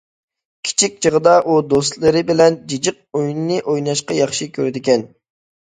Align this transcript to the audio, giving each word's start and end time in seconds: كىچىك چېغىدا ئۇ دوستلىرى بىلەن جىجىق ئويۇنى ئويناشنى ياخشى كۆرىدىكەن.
كىچىك 0.69 0.95
چېغىدا 1.05 1.33
ئۇ 1.51 1.57
دوستلىرى 1.73 2.25
بىلەن 2.31 2.59
جىجىق 2.73 2.99
ئويۇنى 3.21 3.61
ئويناشنى 3.69 4.21
ياخشى 4.25 4.51
كۆرىدىكەن. 4.59 5.09